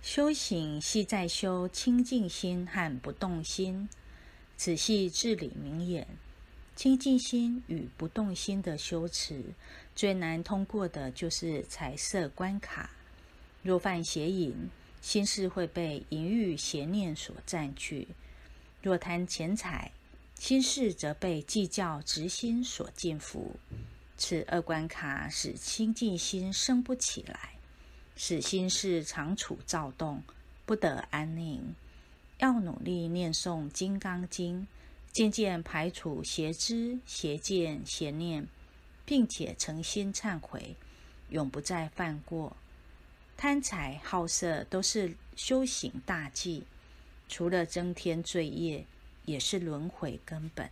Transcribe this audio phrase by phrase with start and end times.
[0.00, 3.88] 修行系在修清净心和不动心，
[4.56, 6.06] 此系至理名言。
[6.74, 9.42] 清净心与不动心的修持，
[9.96, 12.90] 最难通过的就是财色关卡。
[13.62, 14.54] 若犯邪淫，
[15.02, 18.06] 心事会被淫欲邪念所占据；
[18.80, 19.90] 若贪钱财，
[20.36, 23.50] 心事则被计较执心所禁缚。
[24.16, 27.57] 此二关卡使清净心升不起来。
[28.20, 30.24] 使心事常处躁动，
[30.66, 31.76] 不得安宁。
[32.38, 34.62] 要努力念诵《金刚经》，
[35.12, 38.48] 渐渐排除邪知、邪见、邪念，
[39.06, 40.74] 并且诚心忏悔，
[41.30, 42.56] 永不再犯过。
[43.36, 46.64] 贪财好色都是修行大忌，
[47.28, 48.84] 除了增添罪业，
[49.26, 50.68] 也是轮回根本。